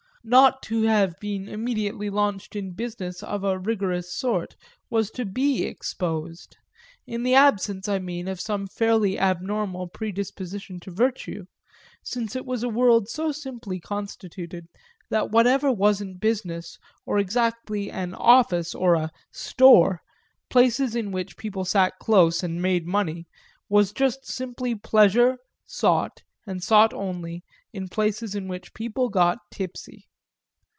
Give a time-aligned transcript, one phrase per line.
[0.23, 4.55] Not to have been immediately launched in business of a rigorous sort
[4.87, 6.57] was to be exposed
[7.07, 11.47] in the absence I mean of some fairly abnormal predisposition to virtue;
[12.03, 14.67] since it was a world so simply constituted
[15.09, 20.03] that whatever wasn't business, or exactly an office or a "store,"
[20.51, 23.25] places in which people sat close and made money,
[23.69, 27.43] was just simply pleasure, sought, and sought only,
[27.73, 30.05] in places in which people got tipsy.